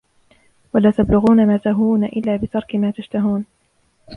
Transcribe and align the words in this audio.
وَلَا 0.73 0.91
تَبْلُغُونَ 0.91 1.47
مَا 1.47 1.57
تَهْوُونَ 1.57 2.03
إلَّا 2.03 2.35
بِتَرْكِ 2.35 2.75
مَا 2.75 2.91
تَشْتَهُونَ 2.91 3.45